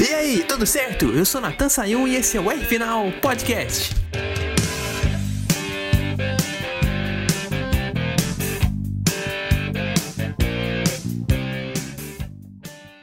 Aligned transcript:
E 0.00 0.14
aí, 0.14 0.44
tudo 0.48 0.66
certo? 0.66 1.06
Eu 1.06 1.24
sou 1.24 1.40
Natan 1.40 1.68
Sayun 1.68 2.08
e 2.08 2.16
esse 2.16 2.36
é 2.36 2.40
o 2.40 2.50
R 2.50 2.64
Final 2.64 3.12
Podcast. 3.20 3.90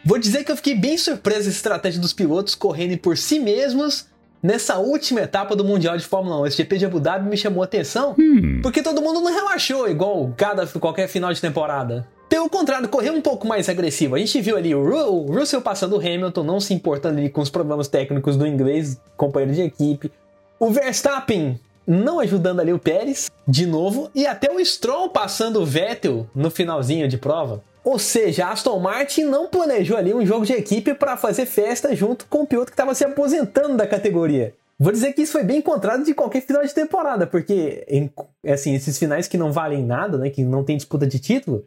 Vou 0.03 0.17
dizer 0.17 0.43
que 0.43 0.51
eu 0.51 0.55
fiquei 0.55 0.73
bem 0.75 0.97
surpreso 0.97 1.43
com 1.43 1.49
a 1.49 1.51
estratégia 1.51 1.99
dos 2.01 2.13
pilotos 2.13 2.55
correndo 2.55 2.97
por 2.97 3.17
si 3.17 3.39
mesmos 3.39 4.05
nessa 4.41 4.77
última 4.77 5.21
etapa 5.21 5.55
do 5.55 5.65
Mundial 5.65 5.97
de 5.97 6.05
Fórmula 6.05 6.39
1. 6.41 6.45
Esse 6.47 6.57
GP 6.57 6.77
de 6.77 6.85
Abu 6.85 6.99
Dhabi 6.99 7.29
me 7.29 7.35
chamou 7.35 7.61
a 7.61 7.65
atenção 7.65 8.15
Hum. 8.17 8.61
porque 8.63 8.81
todo 8.81 9.01
mundo 9.01 9.19
não 9.19 9.33
relaxou 9.33 9.89
igual 9.89 10.33
cada, 10.37 10.65
qualquer 10.65 11.07
final 11.09 11.33
de 11.33 11.41
temporada. 11.41 12.07
Pelo 12.29 12.49
contrário, 12.49 12.89
correu 12.89 13.13
um 13.13 13.21
pouco 13.21 13.47
mais 13.47 13.69
agressivo. 13.69 14.15
A 14.15 14.19
gente 14.19 14.41
viu 14.41 14.57
ali 14.57 14.75
o, 14.75 14.83
Ru- 14.83 15.31
Russell 15.31 15.61
passando 15.61 15.95
o 15.95 15.99
Hamilton, 15.99 16.43
não 16.43 16.59
se 16.59 16.73
importando 16.73 17.19
ali 17.19 17.29
com 17.29 17.41
os 17.41 17.49
problemas 17.49 17.87
técnicos 17.87 18.35
do 18.35 18.45
inglês, 18.45 18.99
companheiro 19.15 19.53
de 19.55 19.61
equipe. 19.61 20.11
O 20.59 20.69
Verstappen 20.69 21.59
não 21.85 22.19
ajudando 22.19 22.59
ali 22.59 22.73
o 22.73 22.79
Pérez, 22.79 23.31
de 23.47 23.65
novo. 23.65 24.11
E 24.13 24.27
até 24.27 24.51
o 24.51 24.63
Stroll 24.63 25.09
passando 25.09 25.61
o 25.61 25.65
Vettel 25.65 26.27
no 26.35 26.51
finalzinho 26.51 27.07
de 27.07 27.17
prova. 27.17 27.63
Ou 27.81 27.97
seja, 27.97 28.45
a 28.47 28.51
Aston 28.51 28.77
Martin 28.79 29.23
não 29.23 29.47
planejou 29.47 29.95
ali 29.95 30.13
um 30.13 30.25
jogo 30.25 30.45
de 30.45 30.51
equipe 30.51 30.93
para 30.93 31.15
fazer 31.15 31.45
festa 31.45 31.95
junto 31.95 32.25
com 32.25 32.41
o 32.41 32.45
piloto 32.47 32.71
que 32.71 32.73
estava 32.73 32.93
se 32.93 33.05
aposentando 33.05 33.77
da 33.77 33.87
categoria. 33.87 34.53
Vou 34.77 34.91
dizer 34.91 35.13
que 35.13 35.21
isso 35.21 35.31
foi 35.31 35.43
bem 35.43 35.59
encontrado 35.59 36.03
de 36.03 36.13
qualquer 36.13 36.41
final 36.41 36.61
de 36.63 36.73
temporada, 36.73 37.25
porque 37.25 38.11
assim, 38.45 38.75
esses 38.75 38.99
finais 38.99 39.27
que 39.29 39.37
não 39.37 39.51
valem 39.53 39.83
nada, 39.83 40.17
né, 40.17 40.29
que 40.29 40.43
não 40.43 40.65
tem 40.65 40.75
disputa 40.75 41.07
de 41.07 41.17
título, 41.17 41.63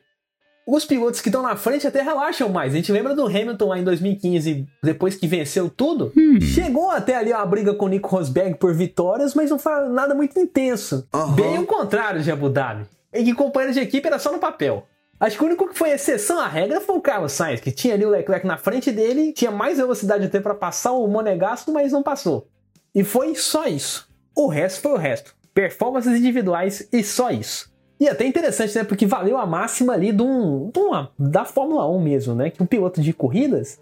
os 0.67 0.85
pilotos 0.85 1.21
que 1.21 1.29
estão 1.29 1.43
na 1.43 1.57
frente 1.57 1.87
até 1.87 2.03
relaxam 2.03 2.49
mais. 2.49 2.73
A 2.73 2.77
gente 2.77 2.93
lembra 2.93 3.15
do 3.15 3.27
Hamilton 3.27 3.69
lá 3.69 3.79
em 3.79 3.85
2015, 3.85 4.67
depois 4.83 5.17
que 5.17 5.27
venceu 5.27 5.69
tudo, 5.69 6.13
chegou 6.41 6.91
até 6.91 7.17
ali 7.17 7.33
uma 7.33 7.45
briga 7.47 7.75
com 7.75 7.87
o 7.87 7.89
Nico 7.89 8.09
Rosberg 8.09 8.57
por 8.57 8.75
vitórias, 8.75 9.35
mas 9.35 9.51
não 9.51 9.59
foi 9.59 9.89
nada 9.89 10.15
muito 10.15 10.39
intenso. 10.39 11.07
Bem 11.35 11.59
o 11.59 11.67
contrário 11.67 12.23
de 12.23 12.31
Abu 12.31 12.49
Dhabi. 12.49 12.87
E 13.13 13.25
que 13.25 13.35
companheiro 13.35 13.75
de 13.75 13.81
equipe 13.81 14.07
era 14.07 14.19
só 14.19 14.31
no 14.31 14.39
papel. 14.39 14.87
Acho 15.19 15.37
que 15.37 15.43
o 15.43 15.47
único 15.47 15.69
que 15.69 15.77
foi 15.77 15.91
exceção 15.91 16.39
à 16.39 16.47
regra 16.47 16.81
foi 16.81 16.97
o 16.97 17.01
Carlos 17.01 17.33
Sainz, 17.33 17.61
que 17.61 17.71
tinha 17.71 17.93
ali 17.93 18.07
o 18.07 18.11
Leclerc 18.11 18.47
na 18.47 18.57
frente 18.57 18.91
dele, 18.91 19.35
tinha 19.35 19.51
mais 19.51 19.77
velocidade 19.77 20.25
até 20.25 20.41
para 20.41 20.55
passar 20.55 20.93
o 20.93 21.07
Monegasco, 21.07 21.71
mas 21.71 21.93
não 21.93 22.03
passou. 22.03 22.49
E 22.95 23.05
foi 23.05 23.35
só 23.35 23.67
isso. 23.67 24.09
O 24.35 24.47
resto 24.47 24.81
foi 24.81 24.93
o 24.93 24.97
resto. 24.97 25.35
Performances 25.53 26.19
individuais 26.19 26.89
e 26.91 27.05
só 27.05 27.31
isso. 27.31 27.70
E 28.01 28.09
até 28.09 28.25
interessante, 28.27 28.75
né? 28.77 28.83
Porque 28.83 29.05
valeu 29.07 29.37
a 29.37 29.45
máxima 29.45 29.93
ali 29.93 30.11
de 30.11 30.23
um, 30.23 30.71
de 30.73 30.81
uma- 30.81 31.11
da 31.19 31.45
Fórmula 31.45 31.87
1 31.87 32.01
mesmo, 32.01 32.35
né? 32.35 32.49
Que 32.51 32.63
um 32.63 32.67
piloto 32.67 33.01
de 33.01 33.13
corridas 33.13 33.79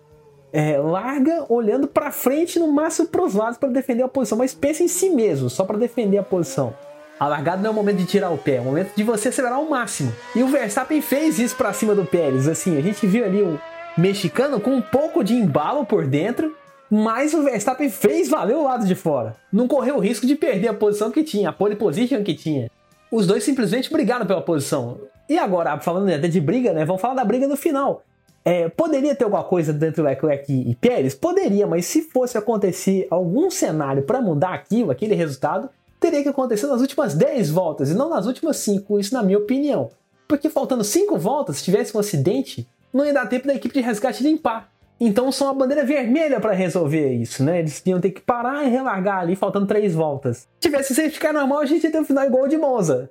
é, 0.53 0.79
larga 0.79 1.45
olhando 1.49 1.87
pra 1.87 2.11
frente, 2.11 2.59
no 2.59 2.73
máximo 2.73 3.07
pros 3.07 3.35
lados, 3.35 3.59
para 3.59 3.69
defender 3.69 4.03
a 4.03 4.09
posição. 4.09 4.39
Mas 4.39 4.55
pensa 4.55 4.83
em 4.83 4.89
si 4.89 5.11
mesmo, 5.11 5.49
só 5.51 5.63
para 5.65 5.77
defender 5.79 6.19
a 6.19 6.23
posição. 6.23 6.75
A 7.21 7.29
largada 7.29 7.61
não 7.61 7.69
é 7.69 7.71
o 7.71 7.75
momento 7.75 7.99
de 7.99 8.07
tirar 8.07 8.31
o 8.31 8.39
pé, 8.39 8.57
é 8.57 8.61
o 8.61 8.65
momento 8.65 8.93
de 8.97 9.03
você 9.05 9.29
acelerar 9.29 9.59
ao 9.59 9.69
máximo. 9.69 10.13
E 10.35 10.43
o 10.43 10.47
Verstappen 10.49 11.01
fez 11.03 11.39
isso 11.39 11.55
pra 11.57 11.73
cima 11.73 11.95
do 11.95 12.05
Pérez. 12.05 12.49
Assim, 12.49 12.77
a 12.79 12.81
gente 12.81 13.07
viu 13.07 13.25
ali 13.25 13.43
o 13.43 13.61
mexicano 13.97 14.59
com 14.61 14.71
um 14.71 14.81
pouco 14.81 15.23
de 15.23 15.35
embalo 15.35 15.85
por 15.85 16.07
dentro, 16.07 16.57
mas 16.91 17.35
o 17.35 17.43
Verstappen 17.43 17.91
fez 17.91 18.29
valer 18.29 18.57
o 18.57 18.65
lado 18.65 18.87
de 18.87 18.95
fora. 18.95 19.37
Não 19.53 19.69
correu 19.69 19.97
o 19.97 20.01
risco 20.01 20.27
de 20.27 20.35
perder 20.35 20.69
a 20.69 20.75
posição 20.75 21.11
que 21.11 21.23
tinha, 21.23 21.51
a 21.51 21.53
pole 21.53 21.77
position 21.77 22.23
que 22.23 22.35
tinha. 22.35 22.71
Os 23.11 23.27
dois 23.27 23.43
simplesmente 23.43 23.91
brigaram 23.91 24.27
pela 24.27 24.43
posição. 24.43 25.01
E 25.29 25.39
agora, 25.39 25.79
falando 25.81 26.11
até 26.11 26.29
de 26.29 26.41
briga, 26.41 26.73
né? 26.73 26.85
Vamos 26.85 27.01
falar 27.01 27.15
da 27.15 27.25
briga 27.25 27.47
no 27.47 27.57
final. 27.57 28.03
É, 28.45 28.69
poderia 28.69 29.15
ter 29.15 29.25
alguma 29.25 29.45
coisa 29.45 29.73
dentro 29.73 30.03
do 30.03 30.09
Leclerc 30.09 30.51
e, 30.51 30.75
Pérez? 30.75 31.15
Poderia, 31.15 31.67
mas 31.67 31.87
se 31.87 32.03
fosse 32.03 32.39
acontecer 32.39 33.07
algum 33.11 33.51
cenário 33.51 34.03
para 34.03 34.23
mudar 34.23 34.55
aquilo, 34.55 34.91
aquele 34.91 35.15
resultado, 35.15 35.69
teria 36.01 36.23
que 36.23 36.29
acontecer 36.29 36.67
nas 36.67 36.81
últimas 36.81 37.15
10 37.15 37.51
voltas 37.51 37.91
e 37.91 37.95
não 37.95 38.09
nas 38.09 38.27
últimas 38.27 38.57
5, 38.59 39.01
isso 39.01 39.13
na 39.13 39.23
minha 39.23 39.39
opinião. 39.39 39.91
Porque 40.27 40.49
faltando 40.49 40.85
5 40.85 41.19
voltas, 41.19 41.59
se 41.59 41.65
tivesse 41.65 41.97
um 41.97 42.01
acidente, 42.01 42.67
não 42.93 43.05
ia 43.05 43.13
dar 43.13 43.27
tempo 43.27 43.47
da 43.47 43.55
equipe 43.55 43.75
de 43.75 43.81
resgate 43.81 44.23
limpar. 44.23 44.71
Então 45.01 45.31
são 45.31 45.47
uma 45.47 45.55
bandeira 45.55 45.85
vermelha 45.85 46.41
para 46.41 46.53
resolver 46.53 47.13
isso, 47.13 47.45
né? 47.45 47.61
Eles 47.61 47.83
iam 47.87 48.01
ter 48.01 48.11
que 48.11 48.21
parar 48.21 48.65
e 48.65 48.69
relargar 48.69 49.19
ali, 49.21 49.37
faltando 49.37 49.67
3 49.67 49.95
voltas. 49.95 50.39
Se 50.39 50.69
tivesse 50.69 50.95
safety 50.95 51.21
car 51.21 51.33
normal, 51.33 51.61
a 51.61 51.67
gente 51.67 51.85
ia 51.85 51.93
ter 51.93 52.01
um 52.01 52.05
final 52.05 52.25
igual 52.25 52.49
de 52.49 52.57
Monza. 52.57 53.09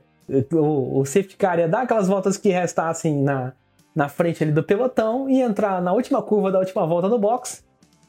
O, 0.51 0.99
o 0.99 1.05
safety 1.05 1.37
car 1.37 1.57
ia 1.59 1.67
dar 1.67 1.83
aquelas 1.83 2.07
voltas 2.07 2.35
que 2.35 2.49
restassem 2.49 3.23
na, 3.23 3.53
na 3.95 4.09
frente 4.09 4.43
ali 4.43 4.51
do 4.51 4.63
pelotão 4.63 5.29
e 5.29 5.41
entrar 5.41 5.81
na 5.81 5.93
última 5.93 6.21
curva 6.21 6.51
da 6.51 6.59
última 6.59 6.85
volta 6.85 7.07
do 7.07 7.17
box. 7.17 7.63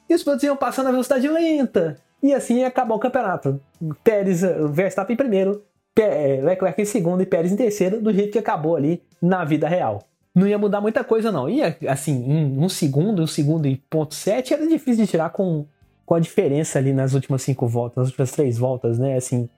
E 0.08 0.14
os 0.14 0.24
pilotos 0.24 0.42
iam 0.42 0.56
passar 0.56 0.82
na 0.82 0.90
velocidade 0.90 1.28
lenta. 1.28 1.96
E 2.20 2.34
assim 2.34 2.58
ia 2.58 2.66
acabar 2.66 2.96
o 2.96 2.98
campeonato. 2.98 3.60
Pérez, 4.02 4.42
Verstappen 4.72 5.14
em 5.14 5.16
primeiro, 5.16 5.62
eh, 5.96 6.40
Leclerc 6.42 6.82
em 6.82 6.84
segundo 6.84 7.22
e 7.22 7.26
Pérez 7.26 7.52
em 7.52 7.56
terceiro, 7.56 8.00
do 8.00 8.12
jeito 8.12 8.32
que 8.32 8.38
acabou 8.38 8.74
ali 8.74 9.02
na 9.22 9.44
vida 9.44 9.68
real. 9.68 10.02
Não 10.34 10.46
ia 10.46 10.58
mudar 10.58 10.80
muita 10.80 11.02
coisa, 11.02 11.32
não. 11.32 11.48
Ia, 11.48 11.76
assim, 11.88 12.24
um 12.56 12.68
segundo, 12.68 13.22
um 13.22 13.26
segundo 13.26 13.66
e 13.66 13.76
ponto 13.90 14.14
sete 14.14 14.54
era 14.54 14.66
difícil 14.66 15.04
de 15.04 15.10
tirar 15.10 15.30
com, 15.30 15.66
com 16.06 16.14
a 16.14 16.20
diferença 16.20 16.78
ali 16.78 16.92
nas 16.92 17.14
últimas 17.14 17.42
cinco 17.42 17.66
voltas, 17.66 17.96
nas 17.96 18.08
últimas 18.08 18.30
três 18.30 18.56
voltas, 18.58 18.98
né? 18.98 19.16
Assim, 19.16 19.48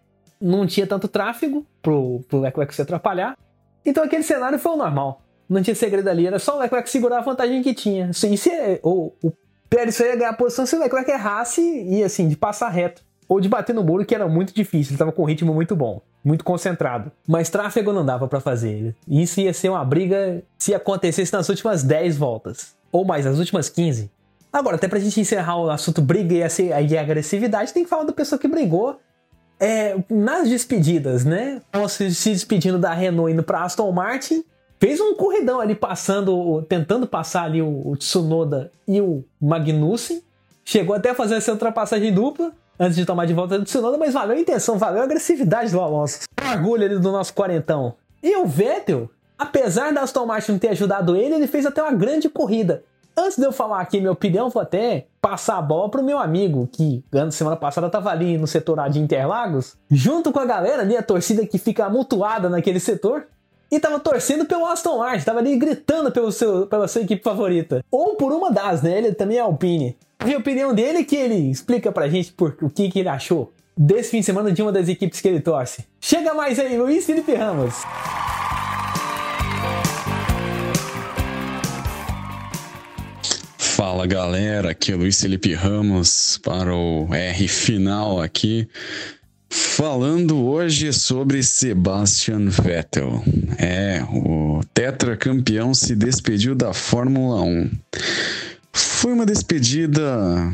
não 0.41 0.67
tinha 0.67 0.87
tanto 0.87 1.07
tráfego 1.07 1.67
pro, 1.83 2.21
pro 2.29 2.41
Leclerc 2.41 2.75
se 2.75 2.83
atrapalhar. 2.83 3.37
Então 3.85 4.05
aquele 4.05 4.23
cenário 4.23 4.59
foi 4.59 4.73
o 4.73 4.77
normal. 4.77 5.23
Não 5.49 5.63
tinha 5.63 5.75
segredo 5.75 6.09
ali, 6.09 6.27
era 6.27 6.39
só 6.39 6.57
o 6.57 6.61
Leclerc 6.61 6.89
segurar 6.89 7.19
a 7.19 7.23
vantagem 7.23 7.63
que 7.63 7.75
tinha. 7.75 8.11
Assim, 8.11 8.37
se 8.37 8.51
o, 8.83 9.13
o 9.23 9.33
Pérez 9.69 9.97
só 9.97 10.05
ia 10.05 10.17
ganhar 10.17 10.31
a 10.31 10.35
posição 10.35 10.65
se 10.65 10.77
o 10.77 10.81
Leclerc 10.81 11.11
errasse 11.11 11.61
e 11.61 12.03
assim, 12.03 12.29
de 12.29 12.37
passar 12.37 12.69
reto. 12.69 13.03
Ou 13.31 13.41
de 13.41 13.49
bater 13.49 13.73
no 13.73 13.85
muro, 13.85 14.05
que 14.05 14.13
era 14.13 14.27
muito 14.27 14.53
difícil, 14.53 14.91
ele 14.91 14.99
tava 14.99 15.13
com 15.13 15.23
um 15.23 15.25
ritmo 15.25 15.55
muito 15.55 15.77
bom, 15.77 16.03
muito 16.25 16.43
concentrado. 16.43 17.13
Mas 17.29 17.49
tráfego 17.49 17.93
não 17.93 18.05
dava 18.05 18.27
pra 18.27 18.41
fazer. 18.41 18.93
Isso 19.07 19.41
ia 19.41 19.55
ser 19.55 19.69
uma 19.69 19.85
briga 19.85 20.43
se 20.59 20.75
acontecesse 20.75 21.33
nas 21.33 21.49
últimas 21.49 21.85
10 21.85 22.19
voltas. 22.19 22.75
Ou 22.91 23.05
mais, 23.05 23.25
nas 23.25 23.39
últimas 23.39 23.69
15. 23.69 24.11
Agora, 24.53 24.75
até 24.75 24.89
pra 24.89 24.99
gente 24.99 25.21
encerrar 25.21 25.59
o 25.59 25.71
assunto 25.71 26.03
briga 26.03 26.35
e 26.35 26.99
agressividade, 26.99 27.73
tem 27.73 27.85
que 27.85 27.89
falar 27.89 28.03
da 28.03 28.13
pessoa 28.13 28.37
que 28.37 28.49
brigou 28.49 28.99
é, 29.61 29.97
nas 30.11 30.49
despedidas, 30.49 31.25
né? 31.25 31.63
Se, 31.89 32.13
se 32.13 32.33
despedindo 32.33 32.81
da 32.81 32.93
Renault 32.93 33.33
indo 33.33 33.45
pra 33.45 33.63
Aston 33.63 33.93
Martin, 33.93 34.43
fez 34.81 35.01
um 35.01 35.15
corridão 35.15 35.61
ali 35.61 35.77
passando, 35.77 36.63
tentando 36.63 37.07
passar 37.07 37.45
ali 37.45 37.63
o, 37.63 37.91
o 37.91 37.97
Tsunoda 37.97 38.73
e 38.89 39.01
o 39.01 39.23
Magnussen. 39.41 40.21
Chegou 40.65 40.97
até 40.97 41.11
a 41.11 41.15
fazer 41.15 41.37
essa 41.37 41.53
ultrapassagem 41.53 42.13
dupla 42.13 42.53
antes 42.81 42.97
de 42.97 43.05
tomar 43.05 43.27
de 43.27 43.35
volta 43.35 43.59
do 43.59 43.65
Tsunoda, 43.67 43.99
mas 43.99 44.15
valeu 44.15 44.35
a 44.35 44.41
intenção, 44.41 44.79
valeu 44.79 45.03
a 45.03 45.05
agressividade 45.05 45.71
do 45.71 45.79
Alonso. 45.79 46.21
Orgulho 46.51 46.87
ali 46.87 46.99
do 46.99 47.13
nosso 47.13 47.35
quarentão. 47.35 47.95
E 48.23 48.35
o 48.37 48.47
Vettel, 48.47 49.11
apesar 49.39 49.93
da 49.93 50.01
Aston 50.01 50.25
Martin 50.25 50.53
não 50.53 50.59
ter 50.59 50.69
ajudado 50.69 51.15
ele, 51.15 51.35
ele 51.35 51.47
fez 51.47 51.67
até 51.67 51.83
uma 51.83 51.93
grande 51.93 52.31
corrida. 52.31 52.83
Antes 53.15 53.37
de 53.37 53.45
eu 53.45 53.53
falar 53.53 53.81
aqui 53.81 54.01
minha 54.01 54.13
opinião, 54.13 54.49
vou 54.49 54.63
até 54.63 55.07
passar 55.21 55.59
a 55.59 55.63
bola 55.63 55.91
pro 55.91 56.03
meu 56.03 56.19
amigo, 56.19 56.67
que 56.73 57.05
semana 57.33 57.57
passada 57.57 57.91
tava 57.91 58.09
ali 58.09 58.39
no 58.39 58.47
setor 58.47 58.81
A 58.81 58.89
de 58.89 58.99
Interlagos, 58.99 59.77
junto 59.91 60.33
com 60.33 60.39
a 60.39 60.47
galera 60.47 60.81
ali, 60.81 60.97
a 60.97 61.03
torcida 61.03 61.45
que 61.45 61.59
fica 61.59 61.85
amontoada 61.85 62.49
naquele 62.49 62.81
setor, 62.81 63.27
e 63.71 63.79
tava 63.79 64.01
torcendo 64.01 64.45
pelo 64.45 64.67
Aston 64.67 64.99
Martin, 64.99 65.25
tava 65.25 65.39
ali 65.39 65.57
gritando 65.57 66.11
pelo 66.11 66.33
seu, 66.33 66.67
pela 66.67 66.89
sua 66.89 67.03
equipe 67.03 67.23
favorita. 67.23 67.85
Ou 67.91 68.17
por 68.17 68.33
uma 68.33 68.51
das, 68.51 68.83
né? 68.83 68.99
Ele 68.99 69.15
também 69.15 69.39
é 69.39 69.41
Alpine. 69.41 69.97
E 70.27 70.35
a 70.35 70.39
opinião 70.39 70.75
dele 70.75 71.05
que 71.05 71.17
ele 71.17 71.51
explica 71.51 71.93
pra 71.93 72.09
gente 72.09 72.33
por, 72.33 72.57
o 72.61 72.69
que, 72.69 72.91
que 72.91 72.99
ele 72.99 73.09
achou 73.09 73.53
desse 73.77 74.11
fim 74.11 74.21
de 74.21 74.27
semana 74.27 74.53
de 74.53 74.61
uma 74.61 74.73
das 74.73 74.89
equipes 74.89 75.21
que 75.21 75.29
ele 75.29 75.41
torce. 75.41 75.85
Chega 76.01 76.35
mais 76.35 76.59
aí, 76.59 76.77
Luiz 76.77 77.07
Felipe 77.07 77.35
Ramos. 77.35 77.75
Fala 83.57 84.07
galera, 84.07 84.73
aqui 84.73 84.93
é 84.93 84.97
Luiz 84.97 85.19
Felipe 85.19 85.55
Ramos 85.55 86.39
para 86.43 86.75
o 86.75 87.09
R 87.15 87.49
final 87.49 88.21
aqui. 88.21 88.69
Falando 89.81 90.45
hoje 90.45 90.93
sobre 90.93 91.43
Sebastian 91.43 92.51
Vettel. 92.51 93.25
É, 93.57 94.05
o 94.13 94.61
tetracampeão 94.75 95.73
se 95.73 95.97
despediu 95.97 96.55
da 96.55 96.75
Fórmula 96.75 97.41
1. 97.41 97.71
Foi 98.75 99.15
uma 99.15 99.25
despedida 99.25 100.53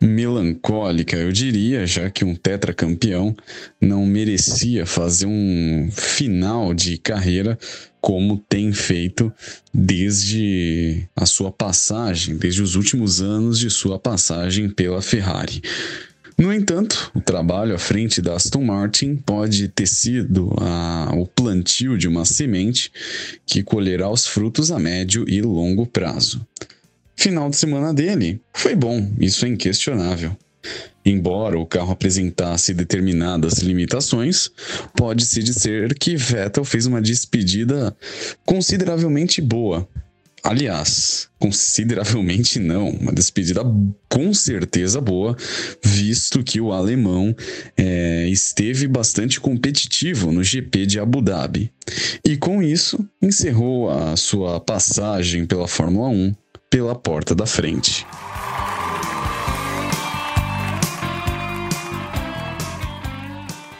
melancólica, 0.00 1.16
eu 1.16 1.30
diria, 1.30 1.86
já 1.86 2.10
que 2.10 2.24
um 2.24 2.34
tetracampeão 2.34 3.36
não 3.80 4.04
merecia 4.04 4.84
fazer 4.84 5.26
um 5.26 5.88
final 5.92 6.74
de 6.74 6.98
carreira 6.98 7.56
como 8.00 8.36
tem 8.48 8.72
feito 8.72 9.32
desde 9.72 11.06
a 11.14 11.24
sua 11.24 11.52
passagem, 11.52 12.36
desde 12.36 12.62
os 12.62 12.74
últimos 12.74 13.22
anos 13.22 13.60
de 13.60 13.70
sua 13.70 13.96
passagem 13.96 14.68
pela 14.68 15.00
Ferrari. 15.00 15.62
No 16.40 16.50
entanto, 16.54 17.12
o 17.14 17.20
trabalho 17.20 17.74
à 17.74 17.78
frente 17.78 18.22
da 18.22 18.34
Aston 18.34 18.64
Martin 18.64 19.14
pode 19.14 19.68
ter 19.68 19.86
sido 19.86 20.50
a- 20.58 21.12
o 21.14 21.26
plantio 21.26 21.98
de 21.98 22.08
uma 22.08 22.24
semente 22.24 22.90
que 23.44 23.62
colherá 23.62 24.08
os 24.08 24.26
frutos 24.26 24.72
a 24.72 24.78
médio 24.78 25.26
e 25.28 25.42
longo 25.42 25.84
prazo. 25.86 26.40
final 27.14 27.50
de 27.50 27.56
semana 27.56 27.92
dele 27.92 28.40
foi 28.54 28.74
bom, 28.74 29.06
isso 29.20 29.44
é 29.44 29.48
inquestionável. 29.50 30.34
Embora 31.04 31.58
o 31.58 31.66
carro 31.66 31.92
apresentasse 31.92 32.72
determinadas 32.72 33.58
limitações, 33.58 34.50
pode-se 34.96 35.42
dizer 35.42 35.92
que 35.98 36.16
Vettel 36.16 36.64
fez 36.64 36.86
uma 36.86 37.02
despedida 37.02 37.94
consideravelmente 38.46 39.42
boa. 39.42 39.86
Aliás, 40.42 41.28
consideravelmente 41.38 42.58
não, 42.58 42.88
uma 42.88 43.12
despedida 43.12 43.62
com 44.08 44.32
certeza 44.32 45.00
boa, 45.00 45.36
visto 45.84 46.42
que 46.42 46.60
o 46.60 46.72
alemão 46.72 47.34
é, 47.76 48.26
esteve 48.28 48.88
bastante 48.88 49.40
competitivo 49.40 50.32
no 50.32 50.42
GP 50.42 50.86
de 50.86 50.98
Abu 50.98 51.20
Dhabi. 51.20 51.70
E 52.24 52.36
com 52.36 52.62
isso, 52.62 53.06
encerrou 53.20 53.90
a 53.90 54.16
sua 54.16 54.60
passagem 54.60 55.44
pela 55.44 55.68
Fórmula 55.68 56.08
1 56.08 56.34
pela 56.70 56.94
porta 56.94 57.34
da 57.34 57.46
frente. 57.46 58.06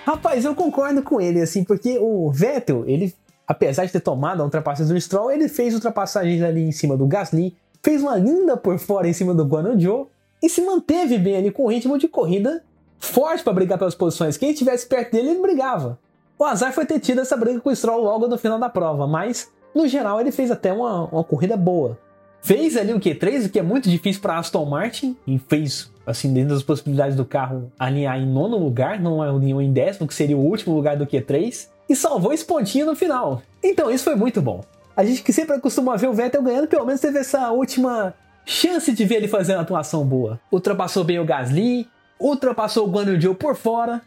Rapaz, 0.05 0.45
eu 0.45 0.57
concordo 0.57 1.03
com 1.03 1.21
ele, 1.21 1.41
assim, 1.41 1.63
porque 1.63 1.97
o 2.01 2.33
Vettel, 2.33 2.85
ele, 2.89 3.15
apesar 3.51 3.85
de 3.85 3.91
ter 3.91 3.99
tomado 3.99 4.41
a 4.41 4.45
ultrapassagem 4.45 4.95
do 4.95 5.01
Stroll, 5.01 5.33
ele 5.33 5.49
fez 5.49 5.75
ultrapassagens 5.75 6.41
ali 6.41 6.63
em 6.63 6.71
cima 6.71 6.97
do 6.97 7.05
Gasly, 7.05 7.57
fez 7.83 8.01
uma 8.01 8.17
linda 8.17 8.57
por 8.57 8.79
fora 8.79 9.09
em 9.09 9.13
cima 9.13 9.35
do 9.35 9.45
Guan 9.45 9.77
Zhou 9.77 10.09
e 10.41 10.49
se 10.49 10.63
manteve 10.63 11.19
bem 11.19 11.37
ali 11.37 11.51
com 11.51 11.65
o 11.65 11.69
ritmo 11.69 11.99
de 11.99 12.07
corrida 12.07 12.63
forte 13.01 13.43
para 13.43 13.53
brigar 13.53 13.77
pelas 13.77 13.97
posições. 13.97 14.37
Quem 14.37 14.53
estivesse 14.53 14.87
perto 14.87 15.11
dele, 15.11 15.31
ele 15.31 15.43
brigava. 15.43 15.99
O 16.39 16.45
azar 16.45 16.73
foi 16.73 16.87
ter 16.87 17.01
tido 17.01 17.23
essa 17.23 17.37
briga 17.37 17.59
com 17.59 17.71
o 17.71 17.75
Stroll 17.75 18.05
logo 18.05 18.29
no 18.29 18.39
final 18.39 18.57
da 18.57 18.69
prova, 18.69 19.09
mas 19.09 19.51
no 19.75 19.89
geral 19.89 20.21
ele 20.21 20.31
fez 20.31 20.53
até 20.53 20.73
uma, 20.73 21.07
uma 21.07 21.25
corrida 21.25 21.57
boa. 21.57 21.99
Fez 22.41 22.77
ali 22.77 22.93
o 22.93 23.01
Q3, 23.01 23.47
o 23.47 23.51
que 23.51 23.59
é 23.59 23.63
muito 23.63 23.91
difícil 23.91 24.23
para 24.23 24.39
Aston 24.39 24.65
Martin, 24.65 25.17
e 25.27 25.41
fez, 25.41 25.91
assim, 26.07 26.33
dentro 26.33 26.55
das 26.55 26.63
possibilidades 26.63 27.17
do 27.17 27.25
carro, 27.25 27.73
alinhar 27.77 28.17
em 28.17 28.27
nono 28.27 28.57
lugar, 28.57 29.01
não 29.01 29.21
alinhou 29.21 29.61
em 29.61 29.73
décimo, 29.73 30.07
que 30.07 30.15
seria 30.15 30.37
o 30.37 30.41
último 30.41 30.73
lugar 30.73 30.97
do 30.97 31.05
Q3, 31.05 31.69
e 31.91 31.97
salvou 31.97 32.33
esse 32.33 32.45
pontinho 32.45 32.87
no 32.87 32.95
final. 32.95 33.43
Então 33.63 33.91
isso 33.91 34.05
foi 34.05 34.15
muito 34.15 34.41
bom. 34.41 34.65
A 34.97 35.05
gente 35.05 35.23
que 35.23 35.33
sempre 35.33 35.59
costuma 35.59 35.97
ver 35.97 36.09
o 36.09 36.13
Vettel 36.13 36.43
ganhando, 36.43 36.69
pelo 36.69 36.87
menos 36.87 37.01
teve 37.01 37.19
essa 37.19 37.51
última 37.51 38.15
chance 38.47 38.93
de 38.93 39.05
ver 39.05 39.17
ele 39.17 39.29
fazer 39.29 39.55
uma 39.55 39.63
atuação 39.63 40.05
boa. 40.05 40.39
Ultrapassou 40.53 41.03
bem 41.03 41.19
o 41.19 41.25
Gasly, 41.25 41.89
ultrapassou 42.19 42.87
o 42.87 42.91
Guan 42.91 43.05
Yu 43.05 43.21
Zhou 43.21 43.35
por 43.35 43.57
fora, 43.57 44.01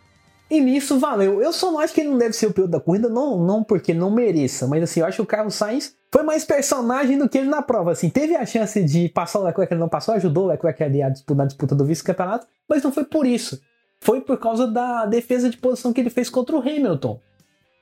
e 0.50 0.62
nisso 0.62 0.98
valeu. 0.98 1.42
Eu 1.42 1.52
só 1.52 1.72
não 1.72 1.80
acho 1.80 1.94
que 1.94 2.02
ele 2.02 2.10
não 2.10 2.18
deve 2.18 2.34
ser 2.34 2.48
o 2.48 2.54
piloto 2.54 2.72
da 2.72 2.80
corrida, 2.80 3.10
não, 3.10 3.38
não 3.38 3.64
porque 3.64 3.94
não 3.94 4.10
mereça, 4.10 4.66
mas 4.66 4.84
assim, 4.84 5.02
eu 5.02 5.06
acho 5.06 5.18
que 5.18 5.22
o 5.22 5.26
Carlos 5.26 5.56
Sainz 5.56 5.94
foi 6.12 6.24
mais 6.24 6.46
personagem 6.46 7.18
do 7.18 7.28
que 7.28 7.38
ele 7.38 7.50
na 7.50 7.62
prova. 7.62 7.92
Assim, 7.92 8.10
teve 8.10 8.36
a 8.36 8.46
chance 8.46 8.82
de 8.82 9.10
passar 9.10 9.40
o 9.40 9.44
Leclerc, 9.44 9.74
ele 9.74 9.82
não 9.82 9.90
passou, 9.90 10.14
ajudou 10.16 10.46
o 10.46 10.48
Leclerc 10.48 10.84
ali 10.84 11.04
a 11.04 11.10
disputa, 11.10 11.36
na 11.36 11.46
disputa 11.46 11.76
do 11.76 11.84
vice-campeonato, 11.84 12.48
mas 12.70 12.82
não 12.82 12.92
foi 12.92 13.04
por 13.04 13.26
isso. 13.26 13.60
Foi 14.00 14.22
por 14.22 14.38
causa 14.38 14.68
da 14.68 15.06
defesa 15.06 15.50
de 15.50 15.58
posição 15.58 15.92
que 15.92 16.00
ele 16.00 16.10
fez 16.10 16.30
contra 16.30 16.56
o 16.56 16.60
Hamilton. 16.60 17.20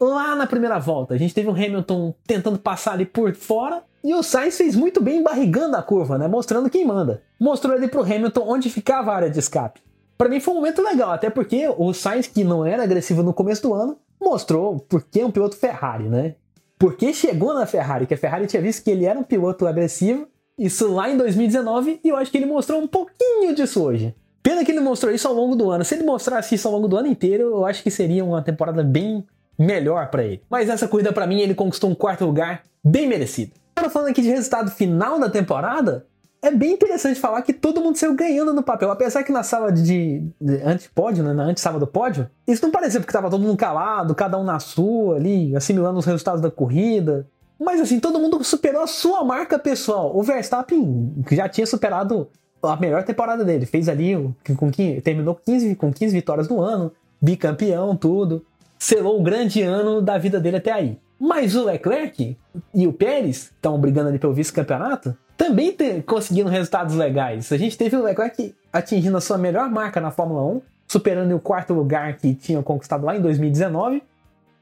Lá 0.01 0.35
na 0.35 0.47
primeira 0.47 0.79
volta, 0.79 1.13
a 1.13 1.17
gente 1.17 1.31
teve 1.31 1.47
o 1.47 1.53
Hamilton 1.53 2.15
tentando 2.25 2.57
passar 2.57 2.93
ali 2.93 3.05
por 3.05 3.35
fora 3.35 3.83
e 4.03 4.15
o 4.15 4.23
Sainz 4.23 4.57
fez 4.57 4.75
muito 4.75 4.99
bem 4.99 5.21
barrigando 5.21 5.75
a 5.77 5.83
curva, 5.83 6.17
né? 6.17 6.27
Mostrando 6.27 6.71
quem 6.71 6.83
manda. 6.83 7.21
Mostrou 7.39 7.75
ali 7.75 7.87
pro 7.87 8.01
Hamilton 8.01 8.43
onde 8.47 8.67
ficava 8.67 9.11
a 9.11 9.15
área 9.15 9.29
de 9.29 9.37
escape. 9.37 9.79
Para 10.17 10.27
mim 10.27 10.39
foi 10.39 10.55
um 10.55 10.57
momento 10.57 10.81
legal, 10.81 11.11
até 11.11 11.29
porque 11.29 11.71
o 11.77 11.93
Sainz, 11.93 12.25
que 12.25 12.43
não 12.43 12.65
era 12.65 12.81
agressivo 12.81 13.21
no 13.21 13.31
começo 13.31 13.61
do 13.61 13.75
ano, 13.75 13.95
mostrou 14.19 14.79
porque 14.89 15.19
é 15.19 15.25
um 15.25 15.29
piloto 15.29 15.55
Ferrari, 15.55 16.09
né? 16.09 16.33
Porque 16.79 17.13
chegou 17.13 17.53
na 17.53 17.67
Ferrari, 17.67 18.07
que 18.07 18.15
a 18.15 18.17
Ferrari 18.17 18.47
tinha 18.47 18.61
visto 18.61 18.83
que 18.83 18.89
ele 18.89 19.05
era 19.05 19.19
um 19.19 19.23
piloto 19.23 19.67
agressivo, 19.67 20.27
isso 20.57 20.91
lá 20.91 21.11
em 21.11 21.17
2019, 21.17 21.99
e 22.03 22.09
eu 22.09 22.15
acho 22.15 22.31
que 22.31 22.39
ele 22.39 22.47
mostrou 22.47 22.81
um 22.81 22.87
pouquinho 22.87 23.53
disso 23.53 23.83
hoje. 23.83 24.15
Pena 24.41 24.65
que 24.65 24.71
ele 24.71 24.79
mostrou 24.79 25.13
isso 25.13 25.27
ao 25.27 25.33
longo 25.35 25.55
do 25.55 25.69
ano. 25.69 25.85
Se 25.85 25.93
ele 25.93 26.03
mostrasse 26.03 26.55
isso 26.55 26.67
ao 26.67 26.73
longo 26.73 26.87
do 26.87 26.97
ano 26.97 27.07
inteiro, 27.07 27.43
eu 27.43 27.65
acho 27.65 27.83
que 27.83 27.91
seria 27.91 28.25
uma 28.25 28.41
temporada 28.41 28.83
bem 28.83 29.23
melhor 29.61 30.09
para 30.09 30.23
ele. 30.23 30.41
Mas 30.49 30.69
essa 30.69 30.87
corrida 30.87 31.13
para 31.13 31.27
mim 31.27 31.39
ele 31.39 31.53
conquistou 31.53 31.89
um 31.89 31.95
quarto 31.95 32.25
lugar 32.25 32.63
bem 32.83 33.07
merecido. 33.07 33.51
Agora 33.75 33.91
falando 33.91 34.09
aqui 34.09 34.21
de 34.21 34.29
resultado 34.29 34.71
final 34.71 35.19
da 35.19 35.29
temporada, 35.29 36.05
é 36.41 36.49
bem 36.49 36.73
interessante 36.73 37.19
falar 37.19 37.41
que 37.43 37.53
todo 37.53 37.81
mundo 37.81 37.97
saiu 37.97 38.15
ganhando 38.15 38.53
no 38.53 38.63
papel. 38.63 38.91
Apesar 38.91 39.23
que 39.23 39.31
na 39.31 39.43
sala 39.43 39.71
de, 39.71 40.23
de 40.41 40.55
antipódio, 40.63 41.23
né, 41.23 41.33
na 41.33 41.43
antessala 41.43 41.79
do 41.79 41.85
pódio, 41.85 42.29
isso 42.47 42.63
não 42.63 42.71
parecia 42.71 42.99
porque 42.99 43.13
tava 43.13 43.29
todo 43.29 43.41
mundo 43.41 43.55
calado, 43.55 44.15
cada 44.15 44.37
um 44.37 44.43
na 44.43 44.59
sua 44.59 45.17
ali, 45.17 45.55
assimilando 45.55 45.99
os 45.99 46.05
resultados 46.05 46.41
da 46.41 46.49
corrida. 46.49 47.27
Mas 47.59 47.79
assim, 47.79 47.99
todo 47.99 48.19
mundo 48.19 48.43
superou 48.43 48.81
a 48.81 48.87
sua 48.87 49.23
marca 49.23 49.59
pessoal. 49.59 50.17
O 50.17 50.23
Verstappen 50.23 51.13
já 51.31 51.47
tinha 51.47 51.67
superado 51.67 52.27
a 52.63 52.75
melhor 52.75 53.03
temporada 53.03 53.45
dele. 53.45 53.67
Fez 53.67 53.87
ali, 53.87 54.15
com, 54.57 54.71
terminou 55.03 55.35
15, 55.35 55.75
com 55.75 55.93
15 55.93 56.15
vitórias 56.15 56.49
no 56.49 56.59
ano, 56.59 56.91
bicampeão, 57.21 57.95
tudo. 57.95 58.43
Selou 58.81 59.19
o 59.19 59.21
grande 59.21 59.61
ano 59.61 60.01
da 60.01 60.17
vida 60.17 60.39
dele 60.39 60.57
até 60.57 60.71
aí. 60.71 60.97
Mas 61.19 61.55
o 61.55 61.63
Leclerc 61.65 62.35
e 62.73 62.87
o 62.87 62.91
Pérez 62.91 63.51
estão 63.55 63.79
brigando 63.79 64.09
ali 64.09 64.17
pelo 64.17 64.33
vice-campeonato 64.33 65.15
também 65.37 65.77
conseguindo 66.03 66.49
resultados 66.49 66.95
legais. 66.95 67.51
A 67.51 67.57
gente 67.57 67.77
teve 67.77 67.95
o 67.95 68.01
Leclerc 68.01 68.55
atingindo 68.73 69.15
a 69.15 69.21
sua 69.21 69.37
melhor 69.37 69.69
marca 69.69 70.01
na 70.01 70.09
Fórmula 70.09 70.43
1, 70.55 70.61
superando 70.87 71.35
o 71.35 71.39
quarto 71.39 71.75
lugar 71.75 72.17
que 72.17 72.33
tinha 72.33 72.59
conquistado 72.63 73.05
lá 73.05 73.15
em 73.15 73.21
2019. 73.21 74.01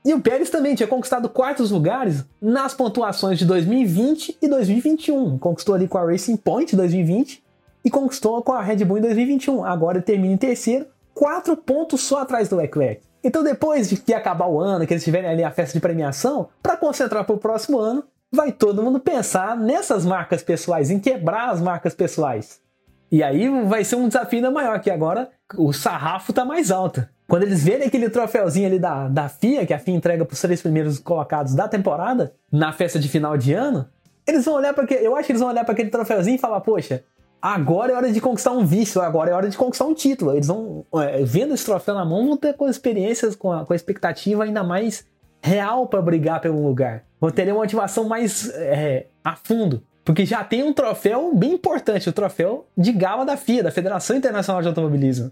E 0.03 0.13
o 0.13 0.19
Pérez 0.19 0.49
também 0.49 0.75
tinha 0.75 0.87
conquistado 0.87 1.29
quartos 1.29 1.71
lugares 1.71 2.25
nas 2.41 2.73
pontuações 2.73 3.39
de 3.39 3.45
2020 3.45 4.37
e 4.41 4.49
2021. 4.49 5.37
Conquistou 5.37 5.75
ali 5.75 5.87
com 5.87 5.97
a 5.97 6.03
Racing 6.05 6.35
Point 6.35 6.75
2020 6.75 7.41
e 7.85 7.89
conquistou 7.89 8.43
com 8.43 8.51
a 8.51 8.61
Red 8.61 8.83
Bull 8.83 8.97
em 8.97 9.01
2021. 9.01 9.63
Agora 9.63 10.01
termina 10.01 10.33
em 10.33 10.37
terceiro, 10.37 10.87
quatro 11.13 11.55
pontos 11.55 12.01
só 12.01 12.19
atrás 12.19 12.49
do 12.49 12.57
Leclerc. 12.57 13.07
Então, 13.23 13.43
depois 13.43 13.89
de 13.89 13.97
que 13.97 14.13
acabar 14.13 14.47
o 14.47 14.59
ano, 14.59 14.87
que 14.87 14.93
eles 14.93 15.03
tiverem 15.03 15.29
ali 15.29 15.43
a 15.43 15.51
festa 15.51 15.73
de 15.73 15.81
premiação, 15.81 16.49
para 16.63 16.77
concentrar 16.77 17.25
para 17.25 17.35
o 17.35 17.39
próximo 17.39 17.79
ano, 17.79 18.03
vai 18.31 18.51
todo 18.51 18.81
mundo 18.81 18.99
pensar 18.99 19.57
nessas 19.57 20.05
marcas 20.05 20.41
pessoais, 20.41 20.89
em 20.89 20.99
quebrar 20.99 21.49
as 21.49 21.61
marcas 21.61 21.93
pessoais. 21.93 22.61
E 23.11 23.23
aí 23.23 23.49
vai 23.65 23.83
ser 23.83 23.95
um 23.95 24.07
desafio 24.07 24.37
ainda 24.37 24.51
maior, 24.51 24.79
que 24.79 24.91
agora 24.91 25.29
o 25.57 25.73
sarrafo 25.73 26.31
tá 26.31 26.45
mais 26.45 26.71
alto. 26.71 27.05
Quando 27.27 27.43
eles 27.43 27.63
verem 27.63 27.87
aquele 27.87 28.09
troféuzinho 28.09 28.67
ali 28.67 28.79
da, 28.79 29.07
da 29.07 29.29
FIA, 29.29 29.65
que 29.65 29.73
a 29.73 29.79
FIA 29.79 29.95
entrega 29.95 30.25
para 30.25 30.33
os 30.33 30.41
três 30.41 30.61
primeiros 30.61 30.99
colocados 30.99 31.53
da 31.53 31.67
temporada, 31.67 32.33
na 32.51 32.71
festa 32.71 32.99
de 32.99 33.07
final 33.07 33.37
de 33.37 33.53
ano, 33.53 33.87
eles 34.25 34.45
vão 34.45 34.55
olhar 34.55 34.73
para 34.73 34.91
Eu 34.95 35.15
acho 35.15 35.25
que 35.25 35.31
eles 35.31 35.41
vão 35.41 35.49
olhar 35.49 35.63
para 35.63 35.73
aquele 35.73 35.89
troféuzinho 35.89 36.35
e 36.35 36.39
falar, 36.39 36.61
poxa, 36.61 37.03
agora 37.41 37.91
é 37.91 37.95
hora 37.95 38.11
de 38.11 38.19
conquistar 38.19 38.51
um 38.51 38.65
vício, 38.65 39.01
agora 39.01 39.31
é 39.31 39.33
hora 39.33 39.49
de 39.49 39.57
conquistar 39.57 39.85
um 39.85 39.93
título. 39.93 40.33
Eles 40.33 40.47
vão, 40.47 40.85
é, 40.95 41.23
vendo 41.23 41.53
esse 41.53 41.65
troféu 41.65 41.95
na 41.95 42.05
mão, 42.05 42.27
vão 42.27 42.37
ter 42.37 42.53
com 42.53 42.67
experiências, 42.67 43.35
com 43.35 43.51
a, 43.51 43.65
com 43.65 43.73
a 43.73 43.75
expectativa 43.75 44.43
ainda 44.43 44.63
mais 44.63 45.05
real 45.41 45.87
para 45.87 46.01
brigar 46.01 46.41
pelo 46.41 46.65
lugar. 46.65 47.03
Vão 47.19 47.31
ter 47.31 47.47
uma 47.51 47.61
motivação 47.61 48.07
mais 48.07 48.49
é, 48.55 49.07
a 49.23 49.35
fundo. 49.35 49.81
Porque 50.03 50.25
já 50.25 50.43
tem 50.43 50.63
um 50.63 50.73
troféu 50.73 51.35
bem 51.35 51.53
importante, 51.53 52.09
o 52.09 52.13
troféu 52.13 52.65
de 52.75 52.91
gala 52.91 53.25
da 53.25 53.37
FIA, 53.37 53.63
da 53.63 53.71
Federação 53.71 54.15
Internacional 54.15 54.61
de 54.61 54.67
Automobilismo. 54.67 55.31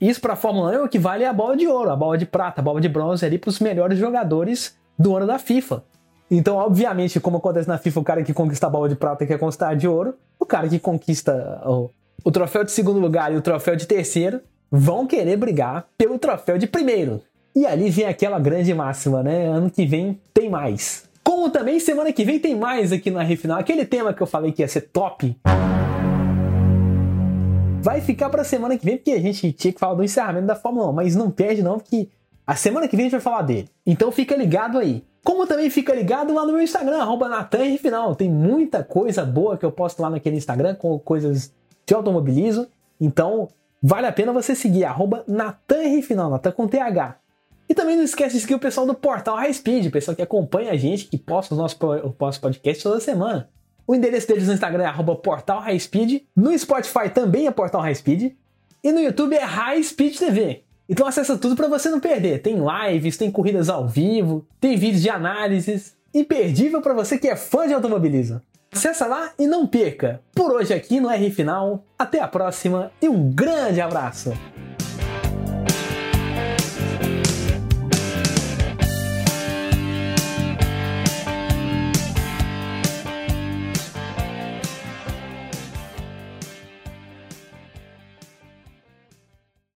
Isso 0.00 0.20
para 0.20 0.32
a 0.32 0.36
Fórmula 0.36 0.82
1 0.82 0.84
equivale 0.86 1.24
à 1.24 1.32
bola 1.32 1.56
de 1.56 1.66
ouro, 1.66 1.90
a 1.90 1.96
bola 1.96 2.18
de 2.18 2.26
prata, 2.26 2.60
a 2.60 2.64
bola 2.64 2.80
de 2.80 2.88
bronze 2.88 3.24
ali 3.24 3.38
para 3.38 3.48
os 3.48 3.60
melhores 3.60 3.98
jogadores 3.98 4.76
do 4.98 5.16
ano 5.16 5.26
da 5.26 5.38
FIFA. 5.38 5.82
Então, 6.30 6.56
obviamente, 6.56 7.20
como 7.20 7.36
acontece 7.36 7.68
na 7.68 7.78
FIFA, 7.78 8.00
o 8.00 8.04
cara 8.04 8.22
que 8.22 8.34
conquista 8.34 8.66
a 8.66 8.70
bola 8.70 8.88
de 8.88 8.96
prata 8.96 9.24
quer 9.24 9.38
conquistar 9.38 9.74
de 9.74 9.86
ouro, 9.86 10.14
o 10.40 10.44
cara 10.44 10.68
que 10.68 10.78
conquista 10.78 11.62
o, 11.64 11.90
o 12.24 12.30
troféu 12.30 12.64
de 12.64 12.72
segundo 12.72 12.98
lugar 12.98 13.32
e 13.32 13.36
o 13.36 13.42
troféu 13.42 13.76
de 13.76 13.86
terceiro 13.86 14.40
vão 14.70 15.06
querer 15.06 15.36
brigar 15.36 15.86
pelo 15.96 16.18
troféu 16.18 16.58
de 16.58 16.66
primeiro. 16.66 17.22
E 17.54 17.64
ali 17.64 17.88
vem 17.88 18.06
aquela 18.06 18.38
grande 18.38 18.74
máxima, 18.74 19.22
né? 19.22 19.46
Ano 19.46 19.70
que 19.70 19.86
vem 19.86 20.20
tem 20.34 20.50
mais. 20.50 21.08
Como 21.22 21.48
também 21.48 21.80
semana 21.80 22.12
que 22.12 22.24
vem 22.24 22.38
tem 22.38 22.54
mais 22.54 22.92
aqui 22.92 23.10
no 23.10 23.20
R 23.20 23.36
Final. 23.36 23.58
Aquele 23.58 23.84
tema 23.84 24.12
que 24.12 24.22
eu 24.22 24.26
falei 24.26 24.52
que 24.52 24.62
ia 24.62 24.68
ser 24.68 24.82
top. 24.82 25.36
Vai 27.80 28.00
ficar 28.00 28.28
pra 28.28 28.44
semana 28.44 28.76
que 28.76 28.84
vem, 28.84 28.96
porque 28.96 29.12
a 29.12 29.20
gente 29.20 29.52
tinha 29.52 29.72
que 29.72 29.78
falar 29.78 29.94
do 29.94 30.04
encerramento 30.04 30.46
da 30.46 30.56
Fórmula 30.56 30.90
1, 30.90 30.92
mas 30.92 31.16
não 31.16 31.30
perde 31.30 31.62
não, 31.62 31.78
porque 31.78 32.08
a 32.46 32.54
semana 32.54 32.88
que 32.88 32.96
vem 32.96 33.06
a 33.06 33.08
gente 33.08 33.12
vai 33.12 33.20
falar 33.20 33.42
dele. 33.42 33.68
Então 33.86 34.12
fica 34.12 34.36
ligado 34.36 34.76
aí. 34.78 35.04
Como 35.26 35.44
também 35.44 35.68
fica 35.70 35.92
ligado 35.92 36.32
lá 36.32 36.46
no 36.46 36.52
meu 36.52 36.62
Instagram, 36.62 36.98
arroba 36.98 37.28
Final. 37.80 38.14
Tem 38.14 38.30
muita 38.30 38.84
coisa 38.84 39.24
boa 39.24 39.58
que 39.58 39.66
eu 39.66 39.72
posto 39.72 40.00
lá 40.00 40.08
naquele 40.08 40.36
Instagram, 40.36 40.76
com 40.76 40.96
coisas 41.00 41.52
de 41.84 41.92
automobilismo. 41.92 42.68
Então, 43.00 43.48
vale 43.82 44.06
a 44.06 44.12
pena 44.12 44.32
você 44.32 44.54
seguir, 44.54 44.84
arroba 44.84 45.24
Final, 46.04 46.30
Natan 46.30 46.52
com 46.52 46.68
TH. 46.68 47.16
E 47.68 47.74
também 47.74 47.96
não 47.96 48.04
esquece 48.04 48.36
de 48.36 48.40
seguir 48.42 48.54
o 48.54 48.60
pessoal 48.60 48.86
do 48.86 48.94
Portal 48.94 49.34
High 49.34 49.52
Speed, 49.52 49.86
o 49.86 49.90
pessoal 49.90 50.14
que 50.14 50.22
acompanha 50.22 50.70
a 50.70 50.76
gente, 50.76 51.06
que 51.06 51.18
posta 51.18 51.56
o 51.56 51.58
nosso, 51.58 51.76
o 51.84 52.14
nosso 52.20 52.40
podcast 52.40 52.80
toda 52.84 53.00
semana. 53.00 53.50
O 53.84 53.96
endereço 53.96 54.28
deles 54.28 54.46
no 54.46 54.54
Instagram 54.54 54.84
é 54.84 54.86
arroba 54.86 55.16
Portal 55.16 55.58
High 55.58 55.80
Speed, 55.80 56.22
no 56.36 56.56
Spotify 56.56 57.10
também 57.12 57.48
é 57.48 57.50
Portal 57.50 57.80
High 57.80 57.96
Speed, 57.96 58.32
e 58.80 58.92
no 58.92 59.00
YouTube 59.00 59.34
é 59.34 59.42
High 59.42 59.82
Speed 59.82 60.18
TV. 60.18 60.65
Então 60.88 61.06
acessa 61.06 61.36
tudo 61.36 61.56
para 61.56 61.68
você 61.68 61.88
não 61.88 62.00
perder. 62.00 62.40
Tem 62.42 62.56
lives, 62.56 63.16
tem 63.16 63.30
corridas 63.30 63.68
ao 63.68 63.88
vivo, 63.88 64.46
tem 64.60 64.76
vídeos 64.76 65.02
de 65.02 65.10
análises, 65.10 65.94
imperdível 66.14 66.80
para 66.80 66.94
você 66.94 67.18
que 67.18 67.28
é 67.28 67.36
fã 67.36 67.66
de 67.66 67.74
automobilismo. 67.74 68.40
Acessa 68.72 69.06
lá 69.06 69.32
e 69.38 69.46
não 69.46 69.66
perca. 69.66 70.20
Por 70.34 70.52
hoje 70.52 70.74
aqui 70.74 71.00
no 71.00 71.10
R 71.10 71.30
Final, 71.30 71.84
até 71.98 72.20
a 72.20 72.28
próxima 72.28 72.92
e 73.00 73.08
um 73.08 73.30
grande 73.30 73.80
abraço. 73.80 74.32